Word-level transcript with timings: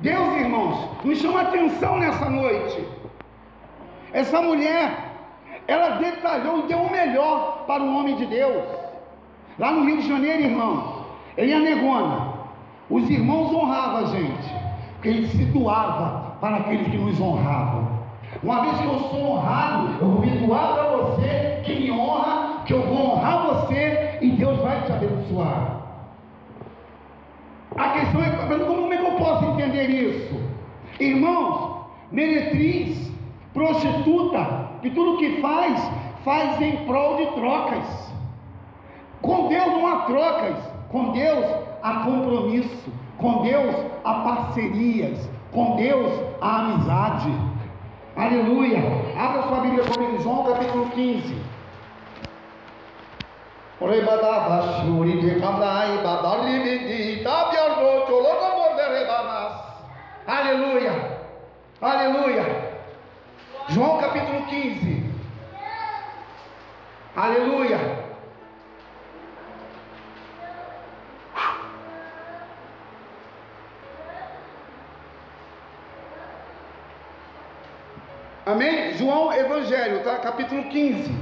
Deus, 0.00 0.36
irmãos, 0.36 1.04
nos 1.04 1.18
chama 1.18 1.42
atenção 1.42 1.98
nessa 1.98 2.28
noite. 2.30 2.86
Essa 4.12 4.40
mulher, 4.40 5.10
ela 5.68 5.96
detalhou 5.96 6.60
e 6.60 6.62
deu 6.68 6.78
o 6.78 6.90
melhor 6.90 7.64
para 7.66 7.82
o 7.82 7.96
homem 7.96 8.16
de 8.16 8.26
Deus. 8.26 8.64
Lá 9.58 9.70
no 9.72 9.84
Rio 9.84 9.98
de 9.98 10.08
Janeiro, 10.08 10.42
irmãos, 10.42 11.04
em 11.36 11.52
Anegona, 11.52 12.32
os 12.88 13.08
irmãos 13.10 13.52
honravam 13.52 13.98
a 13.98 14.04
gente, 14.06 14.54
porque 14.94 15.12
gente 15.12 15.36
se 15.36 15.44
doava 15.46 16.36
para 16.40 16.56
aqueles 16.56 16.88
que 16.88 16.96
nos 16.96 17.20
honravam. 17.20 18.00
Uma 18.42 18.62
vez 18.62 18.78
que 18.78 18.84
eu 18.86 18.98
sou 19.00 19.32
honrado, 19.32 19.96
eu 20.00 20.08
vou 20.08 20.20
me 20.20 20.30
doar 20.38 20.74
para 20.74 20.84
você 20.84 21.60
que 21.64 21.74
me 21.74 21.90
honra, 21.92 22.62
que 22.64 22.72
eu 22.72 22.82
vou 22.82 23.16
honrar 23.16 23.46
você 23.48 24.18
e 24.22 24.30
Deus 24.30 24.58
vai 24.60 24.80
te 24.82 24.92
abençoar. 24.92 25.80
A 27.76 27.88
questão 27.90 28.22
é 28.22 28.30
como 28.30 28.92
é 28.92 28.96
que 28.96 29.04
eu 29.04 29.12
posso 29.12 29.50
entender 29.80 29.88
isso? 29.88 30.40
Irmãos, 30.98 31.86
meretriz, 32.12 33.10
prostituta, 33.54 34.68
que 34.82 34.90
tudo 34.90 35.18
que 35.18 35.40
faz, 35.40 35.80
faz 36.24 36.60
em 36.60 36.84
prol 36.84 37.16
de 37.16 37.26
trocas. 37.32 38.10
Com 39.22 39.48
Deus 39.48 39.66
não 39.66 39.86
há 39.86 39.96
trocas, 40.02 40.56
com 40.90 41.12
Deus 41.12 41.44
há 41.82 41.94
compromisso, 42.04 42.92
com 43.18 43.42
Deus 43.42 43.74
há 44.04 44.14
parcerias, 44.14 45.28
com 45.52 45.76
Deus 45.76 46.12
há 46.40 46.60
amizade. 46.60 47.32
Aleluia. 48.16 48.78
Abra 49.18 49.42
sua 49.42 49.60
Bíblia 49.60 49.84
comigo, 49.84 50.22
João 50.22 50.44
capítulo 50.44 50.90
15. 50.90 51.50
Aleluia. 60.50 60.92
Aleluia. 61.80 62.44
João 63.68 64.00
capítulo 64.00 64.46
15. 64.46 65.04
Aleluia. 67.14 67.78
Amém? 78.44 78.94
João 78.94 79.32
Evangelho, 79.32 80.02
tá? 80.02 80.18
Capítulo 80.18 80.64
15. 80.64 81.14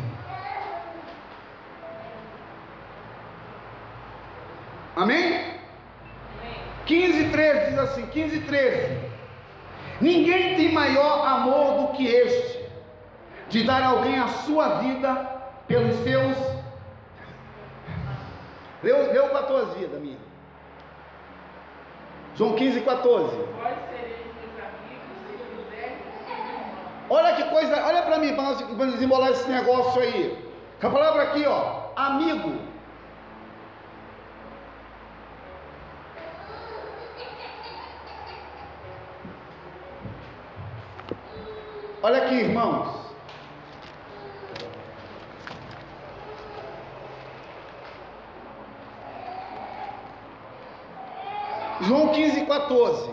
Amém? 4.96 5.58
15, 6.86 7.28
13 7.28 7.66
diz 7.66 7.78
assim: 7.78 8.06
15, 8.06 8.40
13. 8.40 9.07
Ninguém 10.00 10.56
tem 10.56 10.72
maior 10.72 11.26
amor 11.26 11.80
do 11.80 11.92
que 11.94 12.06
este, 12.06 12.64
de 13.48 13.64
dar 13.64 13.82
alguém 13.82 14.18
a 14.18 14.28
sua 14.28 14.80
vida 14.80 15.14
pelos 15.66 15.96
seus. 16.04 16.36
Leu, 18.82 19.12
leu 19.12 19.28
14, 19.30 19.86
Daminha. 19.86 20.18
João 22.36 22.54
15, 22.54 22.80
14. 22.82 23.36
Olha 27.10 27.34
que 27.34 27.44
coisa, 27.44 27.84
olha 27.86 28.02
para 28.02 28.18
mim, 28.18 28.34
para 28.34 28.44
nós 28.44 28.92
desembolar 28.92 29.30
esse 29.30 29.48
negócio 29.48 30.00
aí. 30.00 30.46
A 30.80 30.88
palavra 30.88 31.22
aqui, 31.22 31.44
ó, 31.44 31.90
amigo. 31.96 32.68
Olha 42.00 42.17
aqui, 42.28 42.34
irmãos. 42.34 43.08
João 51.80 52.08
15, 52.08 52.44
14. 52.44 53.10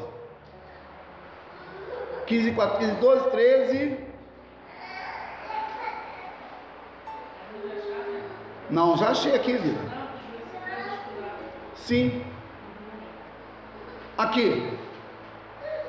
15, 2.27 2.51
14, 2.51 2.91
12, 2.93 3.29
13. 3.29 3.97
Não, 8.69 8.97
já 8.97 9.09
achei 9.09 9.35
aqui, 9.35 9.53
vida. 9.53 9.79
Sim. 11.75 12.25
Aqui. 14.17 14.77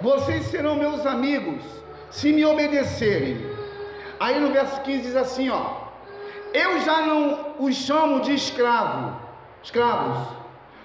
Vocês 0.01 0.45
serão 0.47 0.77
meus 0.77 1.07
amigos 1.07 1.65
se 2.11 2.33
me 2.33 2.45
obedecerem. 2.45 3.39
Aí 4.19 4.41
no 4.41 4.53
verso 4.53 4.81
15 4.83 5.03
diz 5.03 5.17
assim, 5.17 5.51
ó: 5.51 5.63
Eu 6.53 6.81
já 6.81 7.03
não 7.03 7.55
os 7.59 7.75
chamo 7.75 8.21
de 8.21 8.35
escravo, 8.35 9.17
escravos, 9.63 10.29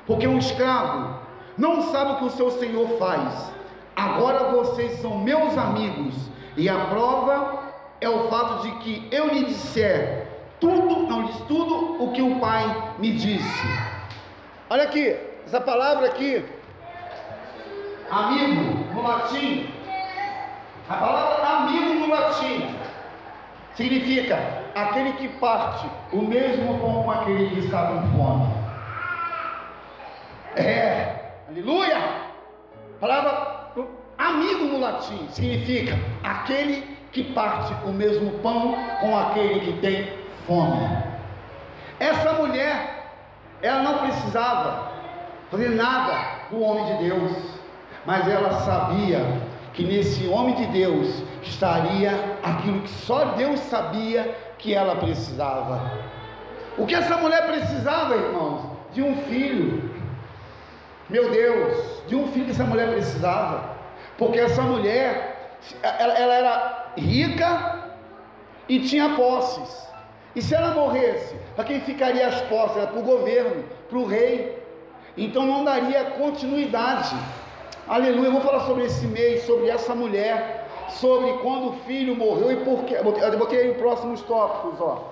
porque 0.06 0.28
um 0.28 0.38
escravo 0.38 1.20
não 1.58 1.82
sabe 1.92 2.12
o 2.12 2.16
que 2.18 2.26
o 2.26 2.30
seu 2.30 2.52
senhor 2.52 2.98
faz 2.98 3.52
Agora 3.96 4.46
vocês 4.46 4.94
são 5.00 5.18
meus 5.20 5.58
amigos, 5.58 6.16
e 6.58 6.70
a 6.70 6.86
prova 6.86 7.72
é 8.00 8.10
o 8.10 8.30
fato 8.30 8.64
de 8.64 8.72
que 8.80 9.08
eu 9.12 9.28
lhe 9.28 9.46
disser 9.46 10.28
tudo, 10.60 11.08
não 11.08 11.24
lhes 11.24 11.38
tudo 11.42 12.04
o 12.04 12.12
que 12.12 12.22
o 12.22 12.40
Pai 12.40 12.96
me 12.98 13.12
disse. 13.12 13.68
Olha 14.70 14.84
aqui, 14.84 15.16
essa 15.46 15.60
palavra 15.60 16.08
aqui, 16.08 16.44
amigo 18.10 18.94
no 18.94 19.04
latim, 19.04 19.71
a 20.92 20.98
palavra 20.98 21.48
amigo 21.48 21.94
no 21.94 22.10
latim 22.10 22.76
significa 23.76 24.38
aquele 24.76 25.14
que 25.14 25.28
parte 25.40 25.90
o 26.12 26.22
mesmo 26.22 26.80
com 26.80 27.10
aquele 27.10 27.50
que 27.52 27.60
está 27.60 27.88
com 27.88 28.02
fome. 28.18 28.54
É, 30.56 31.16
aleluia! 31.48 31.98
A 31.98 33.00
palavra 33.00 33.62
Amigo 34.18 34.66
no 34.66 34.80
latim 34.80 35.28
significa 35.30 35.98
aquele 36.24 36.96
que 37.12 37.24
parte 37.34 37.74
o 37.86 37.92
mesmo 37.92 38.32
pão 38.40 38.76
com 39.00 39.18
aquele 39.18 39.62
que 39.62 39.80
tem 39.80 40.14
fome. 40.46 40.88
Essa 42.00 42.34
mulher, 42.34 43.08
ela 43.64 43.82
não 43.82 43.98
precisava 43.98 44.92
fazer 45.50 45.70
nada 45.70 46.50
do 46.52 46.62
homem 46.62 46.86
de 46.86 47.04
Deus, 47.06 47.32
mas 48.06 48.28
ela 48.28 48.52
sabia 48.60 49.26
que 49.74 49.84
nesse 49.84 50.28
homem 50.28 50.56
de 50.56 50.66
Deus 50.68 51.24
estaria 51.44 52.12
aquilo 52.44 52.82
que 52.82 52.90
só 52.90 53.26
Deus 53.34 53.60
sabia 53.62 54.36
que 54.58 54.74
ela 54.74 54.96
precisava. 54.96 55.92
O 56.78 56.86
que 56.86 56.96
essa 56.96 57.18
mulher 57.18 57.48
precisava, 57.48 58.16
irmãos? 58.16 58.62
De 58.94 59.02
um 59.02 59.16
filho. 59.24 59.90
Meu 61.10 61.30
Deus, 61.30 62.04
de 62.08 62.16
um 62.16 62.28
filho 62.32 62.46
que 62.46 62.52
essa 62.52 62.64
mulher 62.64 62.92
precisava. 62.92 63.76
Porque 64.18 64.40
essa 64.40 64.62
mulher, 64.62 65.58
ela, 65.82 66.14
ela 66.14 66.34
era 66.34 66.94
rica 66.98 67.80
e 68.68 68.80
tinha 68.82 69.16
posses. 69.16 69.88
E 70.36 70.42
se 70.42 70.56
ela 70.56 70.74
morresse, 70.74 71.36
para 71.56 71.66
quem 71.66 71.82
ficaria 71.82 72.28
as 72.28 72.42
posses? 72.42 72.78
Era 72.78 72.88
para 72.88 73.00
o 73.00 73.04
governo, 73.04 73.66
para 73.90 73.98
o 73.98 74.06
rei. 74.06 74.62
Então 75.18 75.46
não 75.46 75.64
daria 75.64 76.06
continuidade. 76.12 77.16
Aleluia. 77.92 78.28
Eu 78.28 78.32
vou 78.32 78.40
falar 78.40 78.62
sobre 78.62 78.86
esse 78.86 79.06
mês, 79.06 79.44
sobre 79.44 79.68
essa 79.68 79.94
mulher, 79.94 80.66
sobre 80.92 81.34
quando 81.40 81.72
o 81.72 81.74
filho 81.86 82.16
morreu 82.16 82.50
e 82.50 82.64
por 82.64 82.86
quê. 82.86 82.96
Eu 82.96 83.38
botei 83.38 83.60
aí 83.60 83.72
os 83.72 83.76
próximos 83.76 84.22
tópicos, 84.22 84.80
ó. 84.80 85.10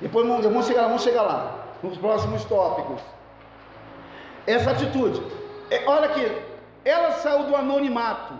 Depois 0.00 0.26
vamos 0.26 0.66
chegar, 0.66 0.88
vamos 0.88 1.04
chegar 1.04 1.22
lá, 1.22 1.58
nos 1.80 1.96
próximos 1.96 2.44
tópicos. 2.46 3.00
Essa 4.48 4.72
atitude. 4.72 5.22
É, 5.70 5.84
olha 5.86 6.06
aqui, 6.06 6.26
ela 6.84 7.12
saiu 7.12 7.44
do 7.44 7.54
anonimato 7.54 8.34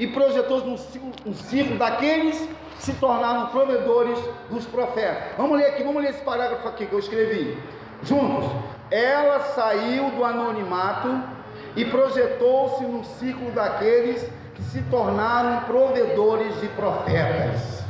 e 0.00 0.08
projetou-se 0.08 0.66
um 0.66 0.76
ciclo, 0.76 1.12
um 1.24 1.32
ciclo 1.32 1.78
daqueles 1.78 2.36
que 2.74 2.82
se 2.82 2.92
tornaram 2.94 3.46
provedores 3.50 4.18
dos 4.50 4.66
profetas. 4.66 5.36
Vamos 5.38 5.56
ler 5.58 5.66
aqui, 5.66 5.84
vamos 5.84 6.02
ler 6.02 6.10
esse 6.10 6.24
parágrafo 6.24 6.66
aqui 6.66 6.86
que 6.86 6.92
eu 6.92 6.98
escrevi. 6.98 7.56
Juntos. 8.02 8.50
Ela 8.90 9.38
saiu 9.54 10.10
do 10.10 10.24
anonimato 10.24 11.35
e 11.76 11.84
projetou-se 11.84 12.82
no 12.84 13.04
ciclo 13.04 13.50
daqueles 13.52 14.28
que 14.54 14.62
se 14.62 14.82
tornaram 14.90 15.60
provedores 15.64 16.60
de 16.60 16.68
profetas. 16.68 17.84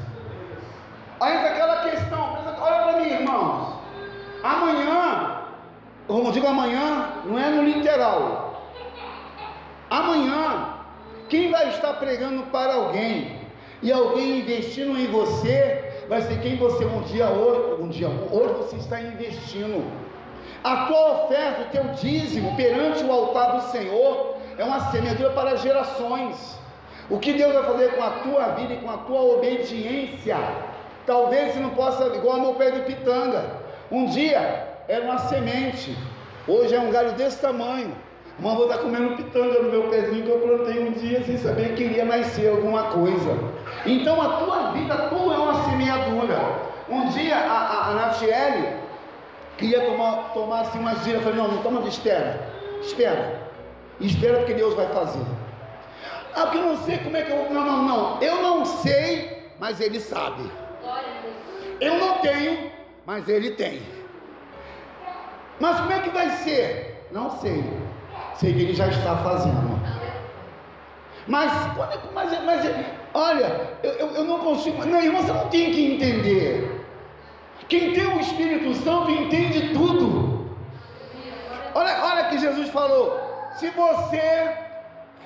Ainda 1.21 1.49
aquela 1.49 1.91
questão, 1.91 2.39
olha 2.61 2.83
para 2.83 3.01
mim, 3.01 3.09
irmãos. 3.09 3.77
Amanhã, 4.43 5.43
como 6.07 6.33
digo 6.33 6.47
amanhã, 6.47 7.13
não 7.25 7.39
é 7.39 7.49
no 7.49 7.63
literal, 7.63 8.47
Amanhã, 9.89 10.75
quem 11.29 11.51
vai 11.51 11.71
estar 11.71 11.95
pregando 11.95 12.45
para 12.45 12.75
alguém 12.75 13.41
e 13.81 13.93
alguém 13.93 14.41
investindo 14.41 14.99
em 14.99 15.07
você, 15.07 16.05
vai 16.09 16.23
ser 16.23 16.41
quem 16.41 16.57
você 16.57 16.85
um 16.85 17.03
dia 17.03 17.29
hoje, 17.29 17.83
um 17.83 17.89
dia 17.89 18.09
hoje 18.09 18.55
você 18.55 18.77
está 18.77 19.01
investindo. 19.01 19.85
A 20.65 20.87
tua 20.87 21.25
oferta, 21.25 21.63
o 21.63 21.65
teu 21.67 21.85
dízimo 21.95 22.57
perante 22.57 23.05
o 23.05 23.13
altar 23.13 23.57
do 23.57 23.63
Senhor, 23.71 24.37
é 24.59 24.65
uma 24.65 24.81
semeadura 24.91 25.31
para 25.31 25.57
gerações. 25.57 26.59
O 27.09 27.19
que 27.19 27.33
Deus 27.33 27.55
vai 27.55 27.63
fazer 27.63 27.95
com 27.95 28.03
a 28.03 28.11
tua 28.11 28.49
vida 28.55 28.75
e 28.75 28.79
com 28.79 28.91
a 28.91 28.97
tua 28.99 29.21
obediência? 29.21 30.37
Talvez 31.07 31.53
você 31.53 31.61
não 31.61 31.71
possa, 31.71 32.07
igual 32.17 32.41
meu 32.41 32.55
pé 32.55 32.71
de 32.71 32.81
pitanga. 32.81 33.45
Um 33.93 34.07
dia 34.07 34.67
era 34.89 35.05
uma 35.05 35.19
semente, 35.19 35.97
hoje 36.49 36.75
é 36.75 36.81
um 36.81 36.91
galho 36.91 37.13
desse 37.13 37.41
tamanho. 37.41 37.95
Mas 38.39 38.55
vou 38.55 38.65
estar 38.65 38.79
comendo 38.79 39.17
pitanga 39.17 39.63
no 39.63 39.71
meu 39.71 39.89
pezinho 39.89 40.25
que 40.25 40.29
eu 40.29 40.41
plantei 40.41 40.87
um 40.87 40.93
dia 40.93 41.25
sem 41.25 41.39
saber 41.39 41.75
que 41.75 41.85
iria 41.85 42.05
nascer 42.05 42.51
alguma 42.51 42.85
coisa. 42.85 43.39
Então 43.87 44.21
a 44.21 44.39
tua 44.39 44.73
vida, 44.73 44.95
tu 45.09 45.33
é 45.33 45.39
uma 45.39 45.65
semeadura. 45.65 46.39
Um 46.89 47.09
dia 47.09 47.37
a, 47.37 47.53
a, 47.53 47.91
a 47.91 47.95
Natiele 47.95 48.86
queria 49.57 49.85
tomar, 49.85 50.33
tomar 50.33 50.61
assim 50.61 50.79
uma 50.79 50.95
gira. 50.97 51.21
Falei, 51.21 51.39
não, 51.39 51.49
não 51.49 51.63
toma 51.63 51.87
espera. 51.89 52.53
Espera. 52.81 53.51
Espera 54.01 54.39
porque 54.39 54.55
Deus 54.55 54.75
vai 54.75 54.87
fazer. 54.89 55.25
Ah, 56.35 56.43
porque 56.43 56.59
eu 56.59 56.63
não 56.63 56.77
sei 56.85 56.99
como 56.99 57.17
é 57.17 57.23
que 57.23 57.31
eu 57.31 57.37
vou. 57.37 57.51
Não, 57.51 57.65
não, 57.65 57.83
não. 57.83 58.23
Eu 58.23 58.43
não 58.43 58.65
sei, 58.65 59.51
mas 59.59 59.81
Ele 59.81 59.99
sabe. 59.99 60.51
Eu 61.81 61.99
não 61.99 62.19
tenho, 62.19 62.71
mas 63.07 63.29
Ele 63.29 63.53
tem. 63.53 63.83
Mas 65.59 65.79
como 65.81 65.93
é 65.93 66.01
que 66.01 66.11
vai 66.11 66.31
ser? 66.31 67.07
Não 67.11 67.31
sei. 67.39 67.65
Sei 68.35 68.53
que 68.53 68.61
Ele 68.61 68.75
já 68.75 68.89
está 68.89 69.17
fazendo. 69.17 69.77
Mas, 71.27 71.51
mas, 72.15 72.45
mas 72.45 72.87
olha, 73.13 73.71
eu, 73.83 73.93
eu, 73.93 74.07
eu 74.09 74.25
não 74.25 74.39
consigo. 74.41 74.85
Não, 74.85 75.03
irmão, 75.03 75.23
você 75.23 75.33
não 75.33 75.49
tem 75.49 75.73
que 75.73 75.95
entender. 75.95 76.66
Quem 77.69 77.93
tem 77.93 78.07
o 78.07 78.21
Espírito 78.21 78.75
Santo 78.75 79.11
entende 79.11 79.73
tudo. 79.73 80.47
Olha, 81.75 82.05
olha 82.05 82.25
que 82.29 82.39
Jesus 82.39 82.69
falou: 82.71 83.21
se 83.57 83.71
você 83.71 84.57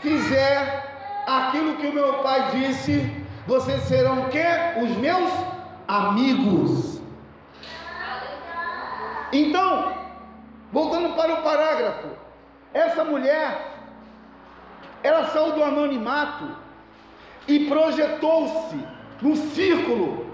fizer 0.00 1.22
aquilo 1.26 1.76
que 1.76 1.86
o 1.86 1.92
meu 1.92 2.14
pai 2.22 2.50
disse, 2.52 3.10
vocês 3.46 3.82
serão 3.82 4.22
o 4.22 4.28
quê? 4.30 4.44
Os 4.82 4.96
meus 4.96 5.30
amigos. 5.86 7.00
Então, 9.32 9.94
voltando 10.72 11.14
para 11.14 11.34
o 11.34 11.42
parágrafo, 11.42 12.08
essa 12.72 13.04
mulher, 13.04 13.70
ela 15.02 15.26
saiu 15.26 15.52
do 15.52 15.62
anonimato 15.62 16.48
e 17.46 17.66
projetou-se 17.66 18.76
no 19.20 19.36
círculo 19.36 20.26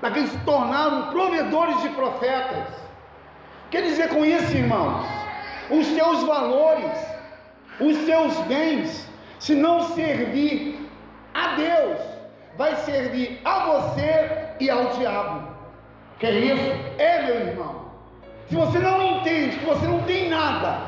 daqueles 0.00 0.30
que 0.30 0.38
se 0.38 0.44
tornaram 0.44 1.10
provedores 1.10 1.80
de 1.82 1.88
profetas. 1.90 2.68
Quer 3.70 3.82
dizer 3.82 4.08
com 4.08 4.24
isso, 4.24 4.56
irmãos, 4.56 5.06
os 5.70 5.86
seus 5.86 6.22
valores, 6.24 6.98
os 7.80 7.96
seus 7.98 8.34
bens, 8.46 9.08
se 9.38 9.54
não 9.54 9.82
servir 9.94 10.88
a 11.34 11.54
Deus, 11.54 11.98
vai 12.56 12.74
servir 12.76 13.40
a 13.44 13.66
você 13.66 14.48
e 14.58 14.70
ao 14.70 14.86
diabo. 14.96 15.48
Que 16.18 16.26
é 16.26 16.30
isso? 16.32 16.72
É, 16.98 17.22
meu 17.22 17.34
irmão. 17.36 17.88
Se 18.48 18.56
você 18.56 18.78
não 18.78 19.02
entende 19.02 19.58
que 19.58 19.64
você 19.64 19.86
não 19.86 20.02
tem 20.04 20.28
nada, 20.28 20.80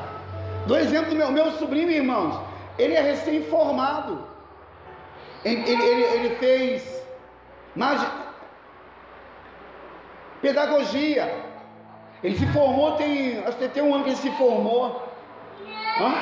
do 0.66 0.76
exemplo 0.76 1.10
do 1.10 1.16
meu, 1.16 1.30
meu 1.30 1.52
sobrinho, 1.52 1.90
irmãos, 1.90 2.40
ele 2.78 2.94
é 2.94 3.00
recém-formado. 3.00 4.26
Ele, 5.44 5.70
ele, 5.70 6.02
ele 6.02 6.36
fez 6.36 7.02
mais 7.76 8.00
pedagogia. 10.40 11.50
Ele 12.22 12.37
se 12.37 12.46
formou, 12.48 12.92
tem, 12.92 13.38
acho 13.44 13.56
que 13.56 13.69
tem 13.69 13.82
um 13.82 13.94
ano 13.94 14.04
que 14.04 14.10
ele 14.10 14.16
se 14.16 14.31
formou. 14.32 15.08
Hã? 16.00 16.14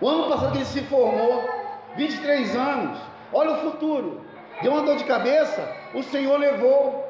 O 0.00 0.08
ano 0.08 0.28
passado 0.28 0.52
que 0.52 0.58
ele 0.58 0.64
se 0.64 0.82
formou, 0.82 1.48
23 1.96 2.56
anos. 2.56 2.98
Olha 3.32 3.52
o 3.52 3.56
futuro. 3.58 4.20
Deu 4.62 4.72
uma 4.72 4.82
dor 4.82 4.96
de 4.96 5.04
cabeça, 5.04 5.66
o 5.94 6.02
Senhor 6.02 6.38
levou. 6.38 7.06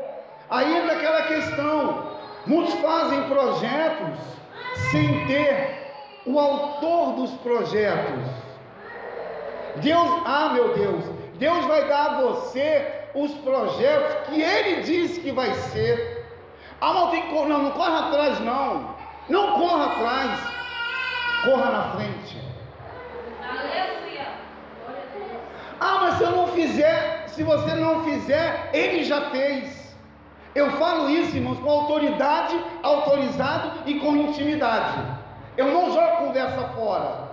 Aí 0.49 0.77
entra 0.77 0.97
aquela 0.97 1.23
questão. 1.23 2.11
Muitos 2.47 2.75
fazem 2.75 3.23
projetos 3.25 4.19
sem 4.91 5.27
ter 5.27 5.81
o 6.27 6.39
autor 6.39 7.13
dos 7.15 7.31
projetos. 7.39 8.25
Deus, 9.77 10.23
ah 10.25 10.51
meu 10.53 10.75
Deus, 10.75 11.05
Deus 11.35 11.65
vai 11.67 11.87
dar 11.87 12.07
a 12.07 12.21
você 12.21 13.00
os 13.15 13.33
projetos 13.39 14.29
que 14.29 14.41
Ele 14.41 14.83
disse 14.83 15.21
que 15.21 15.33
vai 15.33 15.53
ser. 15.55 16.21
Ah, 16.81 16.93
não 16.95 17.11
tem 17.11 17.31
não, 17.31 17.63
não 17.63 17.71
corra 17.73 18.09
atrás 18.09 18.41
não. 18.41 18.95
Não 19.29 19.59
corra 19.59 19.87
atrás. 19.87 20.41
Corra 21.45 21.71
na 21.71 21.83
frente. 21.93 22.39
Aleluia. 23.43 24.27
Ah, 25.79 25.99
mas 26.01 26.15
se 26.15 26.25
eu 26.25 26.31
não 26.33 26.49
fizer, 26.49 27.25
se 27.29 27.43
você 27.43 27.75
não 27.75 28.05
fizer, 28.05 28.71
ele 28.73 29.05
já 29.05 29.31
fez. 29.31 29.95
Eu 30.55 30.71
falo 30.73 31.09
isso, 31.09 31.37
irmãos, 31.37 31.61
com 31.61 31.71
autoridade, 31.71 32.59
autorizado 32.83 33.83
e 33.87 34.01
com 34.01 34.17
intimidade. 34.17 35.01
Eu 35.57 35.67
não 35.67 35.93
jogo 35.93 36.17
conversa 36.19 36.69
fora. 36.75 37.31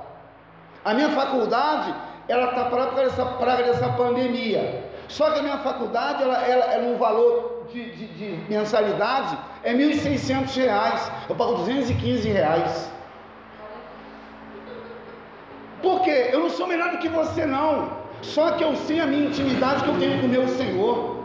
A 0.86 0.94
minha 0.94 1.10
faculdade, 1.10 1.94
ela 2.28 2.50
está 2.50 2.66
para 2.66 3.02
essa 3.04 3.26
praga 3.26 3.64
dessa 3.64 3.90
pandemia. 3.90 4.87
Só 5.08 5.32
que 5.32 5.40
a 5.40 5.44
minha 5.44 5.58
faculdade, 5.60 6.24
ela, 6.24 6.38
ela, 6.46 6.66
ela 6.66 6.84
no 6.84 6.98
valor 6.98 7.68
de, 7.72 7.92
de, 7.92 8.08
de 8.08 8.50
mensalidade, 8.50 9.38
é 9.64 9.72
R$ 9.72 9.78
1.600. 9.78 11.12
Eu 11.30 11.36
pago 11.36 11.56
215 11.56 12.30
reais. 12.30 12.92
Por 15.82 16.02
quê? 16.02 16.30
Eu 16.32 16.40
não 16.42 16.50
sou 16.50 16.68
melhor 16.68 16.92
do 16.92 16.98
que 16.98 17.08
você, 17.08 17.46
não. 17.46 18.06
Só 18.22 18.52
que 18.52 18.64
eu 18.64 18.76
sei 18.76 19.00
a 19.00 19.06
minha 19.06 19.28
intimidade 19.28 19.84
que 19.84 19.90
eu 19.90 20.00
tenho 20.00 20.20
com 20.20 20.28
o 20.28 20.30
meu 20.30 20.48
Senhor. 20.48 21.18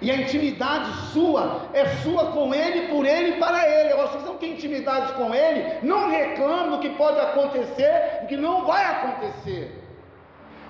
E 0.00 0.10
a 0.10 0.16
intimidade 0.16 0.92
sua 1.12 1.62
é 1.72 1.86
sua 2.02 2.26
com 2.26 2.54
Ele, 2.54 2.88
por 2.88 3.06
Ele 3.06 3.30
e 3.30 3.38
para 3.38 3.66
Ele. 3.68 3.92
Agora, 3.92 4.08
se 4.08 4.18
você 4.18 4.26
não 4.26 4.36
tem 4.36 4.52
intimidade 4.52 5.14
com 5.14 5.34
Ele, 5.34 5.78
não 5.82 6.10
reclame 6.10 6.70
do 6.70 6.78
que 6.78 6.90
pode 6.90 7.18
acontecer, 7.18 8.20
do 8.20 8.26
que 8.26 8.36
não 8.36 8.66
vai 8.66 8.84
acontecer. 8.84 9.83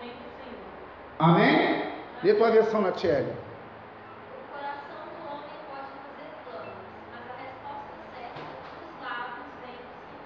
vem 0.00 0.10
do 0.10 0.28
Senhor. 0.38 0.58
Amém? 1.18 1.84
Lê 2.22 2.34
tua 2.34 2.50
versão, 2.50 2.80
Natiele. 2.80 3.32
O 4.32 4.52
coração 4.52 5.00
do 5.14 5.20
homem 5.30 5.56
pode 5.68 5.88
fazer 6.00 6.28
planos, 6.44 6.66
mas 7.12 7.24
a 7.30 7.42
resposta 7.42 7.92
certa 8.14 8.40
dos 8.80 8.94
lábios 9.02 9.46
vem 9.60 9.70
do 9.70 9.88
Senhor. 10.00 10.22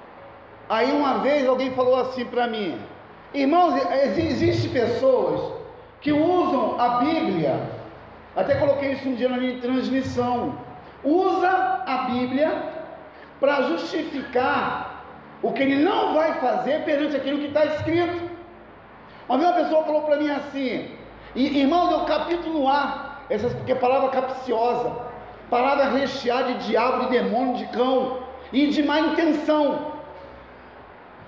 Aí 0.68 0.92
uma 0.92 1.18
vez 1.18 1.46
alguém 1.46 1.74
falou 1.74 1.96
assim 1.96 2.24
para 2.24 2.46
mim, 2.46 2.80
irmãos, 3.34 3.74
existem 4.16 4.70
pessoas 4.70 5.52
que 6.00 6.12
usam 6.12 6.80
a 6.80 7.00
Bíblia 7.00 7.77
até 8.37 8.54
coloquei 8.54 8.92
isso 8.92 9.08
um 9.08 9.14
dia 9.14 9.28
na 9.28 9.37
minha 9.37 9.58
transmissão. 9.61 10.58
Usa 11.02 11.49
a 11.87 12.08
Bíblia 12.11 12.62
para 13.40 13.62
justificar 13.62 15.04
o 15.42 15.52
que 15.52 15.62
ele 15.62 15.85
não 15.85 16.14
vai 16.14 16.35
fazer 16.35 16.85
perante 16.85 17.16
aquilo 17.16 17.38
que 17.38 17.47
está 17.47 17.64
escrito. 17.64 18.30
Uma 19.28 19.38
vez 19.38 19.50
uma 19.50 19.64
pessoa 19.64 19.85
falou 19.85 20.02
para 20.02 20.16
mim 20.16 20.30
assim, 20.30 20.90
irmãos, 21.35 21.92
eu 21.92 22.00
capítulo 22.06 22.66
A, 22.66 23.18
essa 23.30 23.49
porque 23.50 23.73
é 23.73 23.75
palavra 23.75 24.08
capciosa, 24.08 24.92
palavra 25.50 25.90
recheada 25.90 26.54
de 26.54 26.68
diabo, 26.68 27.04
de 27.04 27.11
demônio, 27.11 27.56
de 27.56 27.66
cão 27.66 28.20
e 28.52 28.68
de 28.68 28.82
má 28.82 29.00
intenção. 29.00 29.92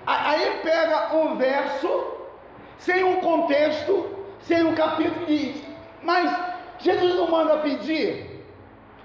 Aí 0.06 0.60
pega 0.62 1.14
um 1.14 1.36
verso 1.36 2.18
sem 2.78 3.04
um 3.04 3.20
contexto, 3.20 4.08
sem 4.40 4.64
um 4.64 4.74
capítulo, 4.74 5.26
mas 6.02 6.49
Jesus 6.80 7.14
não 7.14 7.30
manda 7.30 7.58
pedir? 7.58 8.44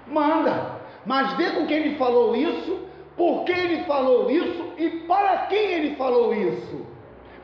Manda. 0.06 0.76
Mas 1.04 1.32
vê 1.34 1.50
com 1.50 1.66
quem 1.66 1.78
ele 1.78 1.96
falou 1.96 2.34
isso, 2.34 2.80
por 3.16 3.44
que 3.44 3.52
ele 3.52 3.84
falou 3.84 4.30
isso 4.30 4.72
e 4.76 4.90
para 5.06 5.46
quem 5.46 5.72
ele 5.72 5.96
falou 5.96 6.34
isso. 6.34 6.86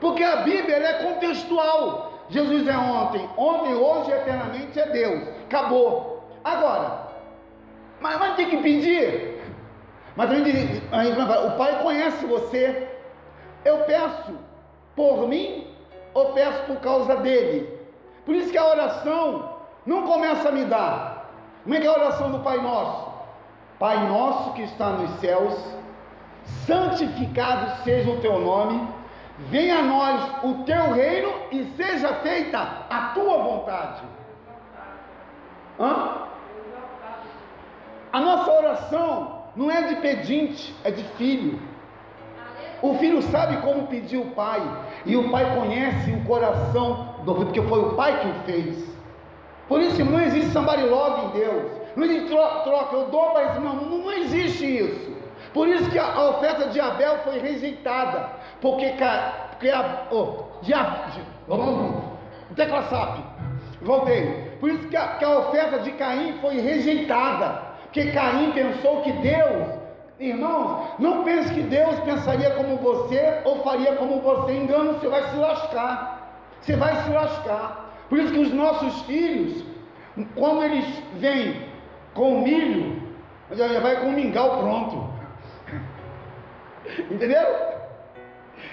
Porque 0.00 0.22
a 0.22 0.36
Bíblia 0.36 0.76
é 0.76 0.92
contextual. 1.04 2.12
Jesus 2.28 2.66
é 2.66 2.76
ontem, 2.76 3.28
ontem, 3.36 3.74
hoje 3.74 4.10
e 4.10 4.14
eternamente 4.14 4.80
é 4.80 4.86
Deus. 4.86 5.28
Acabou. 5.44 6.24
Agora, 6.42 7.08
mas, 8.00 8.18
mas 8.18 8.34
tem 8.36 8.48
que 8.48 8.56
pedir. 8.56 9.40
Mas 10.16 10.30
a 10.30 10.34
gente, 10.34 10.82
a 10.90 11.04
gente 11.04 11.20
o 11.20 11.56
Pai 11.56 11.82
conhece 11.82 12.26
você. 12.26 12.88
Eu 13.64 13.78
peço 13.84 14.32
por 14.96 15.28
mim 15.28 15.68
ou 16.14 16.32
peço 16.32 16.64
por 16.64 16.76
causa 16.76 17.16
dele? 17.16 17.78
Por 18.24 18.34
isso 18.34 18.50
que 18.50 18.58
a 18.58 18.66
oração 18.66 19.51
não 19.86 20.06
começa 20.06 20.48
a 20.48 20.52
me 20.52 20.64
dar. 20.64 21.30
Como 21.62 21.74
é 21.74 21.80
que 21.80 21.86
é 21.86 21.90
a 21.90 21.94
oração 21.94 22.30
do 22.30 22.40
Pai 22.40 22.58
Nosso? 22.60 23.12
Pai 23.78 24.06
nosso 24.06 24.52
que 24.52 24.62
está 24.62 24.90
nos 24.90 25.10
céus, 25.18 25.54
santificado 26.66 27.82
seja 27.82 28.10
o 28.10 28.20
teu 28.20 28.38
nome, 28.38 28.86
venha 29.50 29.80
a 29.80 29.82
nós 29.82 30.44
o 30.44 30.62
teu 30.62 30.92
reino 30.92 31.32
e 31.50 31.64
seja 31.76 32.14
feita 32.16 32.60
a 32.88 33.10
tua 33.12 33.38
vontade. 33.38 34.02
Hã? 35.80 36.28
A 38.12 38.20
nossa 38.20 38.52
oração 38.52 39.42
não 39.56 39.68
é 39.68 39.82
de 39.82 39.96
pedinte, 39.96 40.72
é 40.84 40.90
de 40.92 41.02
filho. 41.16 41.60
O 42.80 42.94
filho 42.98 43.20
sabe 43.22 43.56
como 43.62 43.86
pedir 43.88 44.18
o 44.18 44.30
pai, 44.30 44.60
e 45.04 45.16
o 45.16 45.28
pai 45.30 45.56
conhece 45.56 46.12
o 46.12 46.24
coração 46.24 47.16
do 47.24 47.34
filho, 47.34 47.46
porque 47.46 47.62
foi 47.62 47.80
o 47.80 47.94
pai 47.94 48.20
que 48.20 48.28
o 48.28 48.34
fez. 48.44 48.92
Por 49.72 49.80
isso 49.80 50.04
não 50.04 50.20
existe 50.20 50.50
somebody 50.50 50.82
love 50.82 51.28
em 51.28 51.40
Deus. 51.40 51.72
Não 51.96 52.04
existe 52.04 52.28
troca, 52.28 52.94
eu 52.94 53.06
dou 53.06 53.30
para 53.30 53.44
esse 53.44 53.60
não, 53.60 53.74
não 53.76 54.12
existe 54.12 54.66
isso. 54.66 55.16
Por 55.54 55.66
isso 55.66 55.90
que 55.90 55.98
a, 55.98 56.28
oferta 56.28 56.68
de 56.68 56.78
Abel 56.78 57.20
foi 57.24 57.38
rejeitada. 57.38 58.28
Porque, 58.60 58.92
porque 59.48 59.70
a, 59.70 60.08
oh, 60.10 60.60
de, 60.60 60.74
de, 60.74 62.54
tecla 62.54 62.82
SAP, 62.82 63.20
voltei. 63.80 64.58
Por 64.60 64.68
isso 64.68 64.88
que 64.88 64.96
a, 64.96 65.08
que 65.16 65.24
a 65.24 65.38
oferta 65.38 65.78
de 65.78 65.92
Caim 65.92 66.34
foi 66.42 66.60
rejeitada. 66.60 67.62
Porque 67.84 68.10
Caim 68.10 68.52
pensou 68.52 69.00
que 69.00 69.12
Deus, 69.12 69.68
irmãos, 70.20 70.88
não 70.98 71.24
pense 71.24 71.50
que 71.54 71.62
Deus 71.62 71.98
pensaria 72.00 72.50
como 72.50 72.76
você 72.76 73.40
ou 73.46 73.62
faria 73.62 73.96
como 73.96 74.20
você. 74.20 74.52
Engano, 74.52 74.98
você 74.98 75.08
vai 75.08 75.22
se 75.30 75.36
lascar. 75.36 76.42
Você 76.60 76.76
vai 76.76 76.94
se 77.04 77.10
lascar. 77.10 77.91
Por 78.08 78.18
isso 78.18 78.32
que 78.32 78.38
os 78.38 78.52
nossos 78.52 79.02
filhos, 79.02 79.64
quando 80.34 80.64
eles 80.64 80.84
vêm 81.14 81.66
com 82.14 82.40
milho, 82.40 83.02
já 83.52 83.80
vai 83.80 84.00
com 84.00 84.12
mingau 84.12 84.58
pronto. 84.58 85.12
Entenderam? 87.10 87.72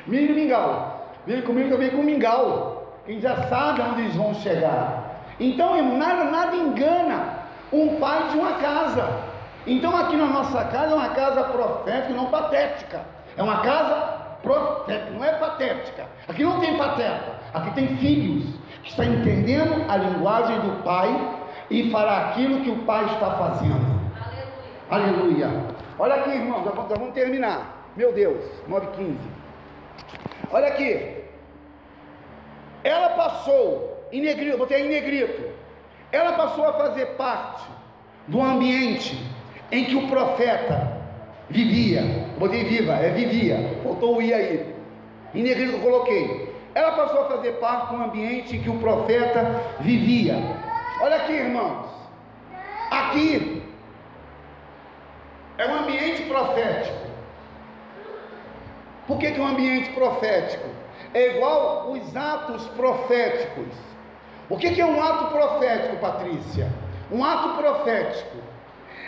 Milho 0.08 0.32
e 0.32 0.42
mingau. 0.42 1.14
Vem 1.26 1.42
comigo 1.42 1.70
também 1.70 1.90
com 1.90 2.04
mingau. 2.04 3.00
Quem 3.06 3.20
já 3.20 3.44
sabe 3.48 3.82
onde 3.82 4.02
eles 4.02 4.16
vão 4.16 4.34
chegar. 4.36 5.24
Então, 5.40 5.82
nada, 5.98 6.26
nada 6.26 6.56
engana 6.56 7.40
um 7.72 8.00
pai 8.00 8.30
de 8.30 8.38
uma 8.38 8.54
casa. 8.54 9.08
Então, 9.66 9.96
aqui 9.96 10.16
na 10.16 10.26
nossa 10.26 10.64
casa 10.66 10.94
é 10.94 10.96
uma 10.96 11.10
casa 11.10 11.44
profética, 11.44 12.14
não 12.14 12.26
patética. 12.28 13.02
É 13.38 13.44
uma 13.44 13.62
casa 13.62 14.20
profética, 14.42 15.12
não 15.12 15.24
é 15.24 15.34
patética. 15.34 16.06
Aqui 16.28 16.44
não 16.44 16.60
tem 16.60 16.78
pateta, 16.78 17.40
aqui 17.54 17.72
tem 17.72 17.98
filhos 17.98 18.56
estão 18.84 19.06
entendendo 19.06 19.86
a 19.90 19.98
linguagem 19.98 20.60
do 20.60 20.84
pai 20.84 21.40
e 21.70 21.92
fará 21.92 22.30
aquilo 22.30 22.62
que 22.62 22.70
o 22.70 22.84
Pai 22.84 23.06
está 23.06 23.32
fazendo. 23.32 24.00
Aleluia. 24.90 25.48
Aleluia. 25.48 25.66
Olha 26.00 26.16
aqui, 26.16 26.30
irmãos, 26.32 26.66
nós 26.66 26.88
vamos 26.88 27.14
terminar. 27.14 27.92
Meu 27.96 28.14
Deus, 28.14 28.44
9h15. 28.70 29.18
Olha 30.52 30.68
aqui. 30.68 31.24
Ela 32.84 33.10
passou, 33.10 34.08
em 34.12 34.22
negrito, 34.22 34.58
botei 34.58 34.86
em 34.86 34.90
negrito. 34.90 35.52
Ela 36.12 36.34
passou 36.34 36.66
a 36.66 36.74
fazer 36.74 37.06
parte 37.18 37.64
do 38.28 38.42
ambiente 38.42 39.22
em 39.72 39.86
que 39.86 39.96
o 39.96 40.08
profeta 40.08 41.00
vivia. 41.50 42.02
Botei 42.38 42.64
viva, 42.64 42.94
é 42.94 43.10
vivia. 43.10 43.80
Faltou 43.84 44.18
o 44.18 44.22
i 44.22 44.34
aí. 44.34 44.74
Em 45.36 45.44
negrito 45.44 45.74
eu 45.74 45.80
coloquei. 45.82 46.49
Ela 46.76 46.92
passou 46.92 47.22
a 47.22 47.26
fazer 47.26 47.54
parte 47.54 47.96
do 47.96 48.04
ambiente 48.04 48.58
que 48.60 48.70
o 48.70 48.80
profeta 48.80 49.62
vivia. 49.80 50.36
Olha 51.02 51.18
aqui, 51.18 51.34
irmãos. 51.34 51.88
Aqui 52.92 53.64
é 55.58 55.68
um 55.68 55.80
ambiente 55.80 56.24
profético. 56.24 57.10
Por 59.08 59.18
que, 59.18 59.32
que 59.32 59.40
é 59.40 59.44
um 59.44 59.48
ambiente 59.48 59.90
profético? 59.92 60.68
É 61.14 61.36
igual 61.36 61.92
os 61.92 62.16
atos 62.16 62.68
proféticos. 62.70 63.76
O 64.50 64.58
que, 64.58 64.72
que 64.72 64.82
é 64.82 64.86
um 64.86 65.02
ato 65.02 65.26
profético, 65.28 65.98
Patrícia? 65.98 66.72
Um 67.12 67.24
ato 67.24 67.58
profético 67.58 68.38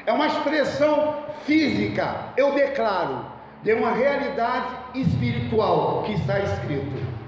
é 0.06 0.12
uma 0.12 0.27
expressão 0.27 1.18
física, 1.46 2.34
eu 2.36 2.53
declaro, 2.53 3.25
de 3.63 3.74
uma 3.74 3.91
realidade 3.91 4.75
espiritual 4.96 6.03
que 6.03 6.13
está 6.13 6.39
escrito. 6.39 7.21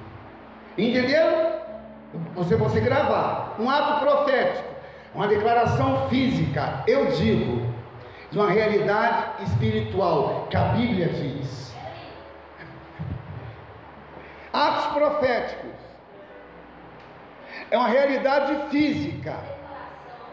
Entenderam? 0.77 1.61
Você 2.35 2.55
você 2.55 2.79
gravar 2.79 3.55
um 3.59 3.69
ato 3.69 3.99
profético, 3.99 4.69
uma 5.13 5.27
declaração 5.27 6.09
física, 6.09 6.83
eu 6.87 7.07
digo, 7.07 7.65
de 8.31 8.37
uma 8.37 8.49
realidade 8.49 9.43
espiritual 9.43 10.47
que 10.49 10.57
a 10.57 10.63
Bíblia 10.69 11.09
diz. 11.09 11.73
Atos 14.51 14.85
proféticos 14.93 15.71
é 17.69 17.77
uma 17.77 17.87
realidade 17.87 18.69
física. 18.69 19.35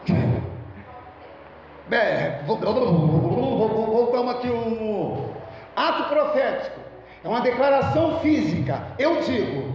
É, 1.93 2.41
voltamos 2.45 4.33
aqui 4.33 4.47
um 4.47 5.29
ato 5.75 6.03
profético. 6.05 6.79
É 7.21 7.27
uma 7.27 7.41
declaração 7.41 8.21
física. 8.21 8.81
Eu 8.97 9.19
digo, 9.21 9.70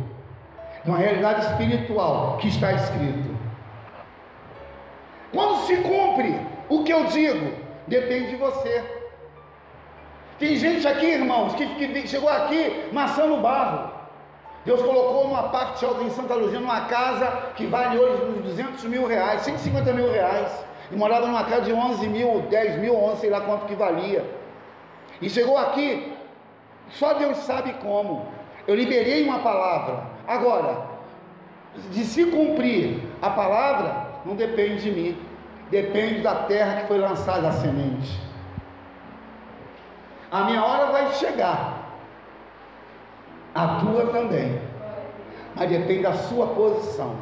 uma 0.86 0.98
realidade 0.98 1.46
espiritual 1.46 2.36
que 2.38 2.48
está 2.48 2.72
escrito. 2.72 3.36
Quando 5.32 5.66
se 5.66 5.76
cumpre 5.78 6.40
o 6.68 6.84
que 6.84 6.92
eu 6.92 7.04
digo, 7.04 7.52
depende 7.86 8.30
de 8.30 8.36
você. 8.36 8.84
Tem 10.38 10.56
gente 10.56 10.86
aqui, 10.86 11.06
irmãos, 11.06 11.54
que, 11.54 11.66
que 11.66 12.06
chegou 12.06 12.28
aqui 12.28 12.88
maçã 12.92 13.26
no 13.26 13.38
barro. 13.38 13.90
Deus 14.64 14.82
colocou 14.82 15.28
numa 15.28 15.44
parte 15.44 15.84
alta 15.84 16.02
em 16.02 16.10
Santa 16.10 16.34
Luzia, 16.34 16.58
numa 16.58 16.82
casa 16.82 17.52
que 17.54 17.66
vale 17.66 17.98
hoje 17.98 18.22
uns 18.24 18.42
200 18.42 18.84
mil 18.84 19.06
reais, 19.06 19.42
150 19.42 19.92
mil 19.92 20.10
reais. 20.10 20.64
E 20.90 20.96
morava 20.96 21.26
numa 21.26 21.44
casa 21.44 21.62
de 21.62 21.72
11 21.72 22.08
mil, 22.08 22.42
10 22.42 22.80
mil, 22.80 22.94
11, 22.94 23.20
sei 23.20 23.30
lá 23.30 23.40
quanto 23.40 23.66
que 23.66 23.74
valia. 23.74 24.24
E 25.20 25.30
chegou 25.30 25.56
aqui, 25.56 26.12
só 26.90 27.14
Deus 27.14 27.38
sabe 27.38 27.72
como. 27.74 28.26
Eu 28.66 28.74
liberei 28.74 29.24
uma 29.24 29.38
palavra. 29.38 30.15
Agora, 30.26 30.86
de 31.90 32.04
se 32.04 32.24
cumprir 32.26 33.00
a 33.22 33.30
palavra, 33.30 34.06
não 34.24 34.34
depende 34.34 34.82
de 34.82 34.90
mim, 34.90 35.18
depende 35.70 36.20
da 36.20 36.34
terra 36.34 36.80
que 36.80 36.88
foi 36.88 36.98
lançada 36.98 37.48
a 37.48 37.52
semente. 37.52 38.20
A 40.30 40.44
minha 40.44 40.64
hora 40.64 40.86
vai 40.86 41.12
chegar, 41.14 41.86
a 43.54 43.80
tua 43.80 44.06
também, 44.08 44.60
mas 45.54 45.70
depende 45.70 46.02
da 46.02 46.12
sua 46.14 46.48
posição. 46.48 47.14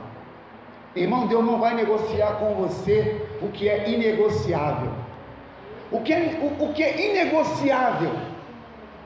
Irmão, 0.96 1.26
Deus 1.26 1.44
não 1.44 1.58
vai 1.58 1.74
negociar 1.74 2.36
com 2.38 2.54
você 2.54 3.26
o 3.42 3.48
que 3.48 3.68
é 3.68 3.90
inegociável. 3.90 4.92
O 5.90 6.00
que 6.00 6.12
é, 6.12 6.40
o, 6.40 6.64
o 6.64 6.72
que 6.72 6.82
é 6.82 7.10
inegociável? 7.10 8.12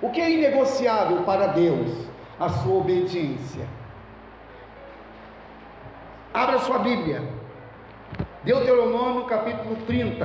O 0.00 0.10
que 0.10 0.20
é 0.20 0.30
inegociável 0.30 1.22
para 1.24 1.48
Deus? 1.48 1.90
A 2.38 2.48
sua 2.48 2.76
obediência. 2.76 3.66
Abra 6.38 6.60
sua 6.60 6.78
Bíblia. 6.78 7.20
Deuteronômio 8.44 9.24
capítulo 9.24 9.74
30. 9.88 10.24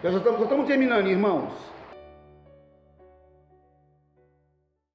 Já 0.00 0.10
estamos, 0.10 0.38
já 0.38 0.44
estamos 0.44 0.66
terminando, 0.68 1.08
irmãos. 1.08 1.52